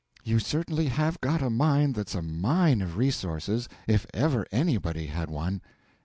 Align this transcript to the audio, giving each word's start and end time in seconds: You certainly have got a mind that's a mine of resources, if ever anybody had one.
You 0.23 0.39
certainly 0.39 0.87
have 0.87 1.21
got 1.21 1.43
a 1.43 1.51
mind 1.51 1.93
that's 1.93 2.15
a 2.15 2.23
mine 2.23 2.81
of 2.81 2.97
resources, 2.97 3.69
if 3.85 4.07
ever 4.15 4.47
anybody 4.51 5.05
had 5.05 5.29
one. 5.29 5.61